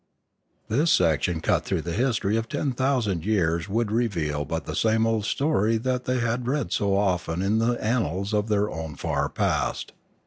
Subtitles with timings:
[0.67, 5.05] This section cut through the history of ten thousand years would reveal but the same
[5.05, 9.29] old story that they had read so often in the annals of their own far
[9.29, 9.91] past.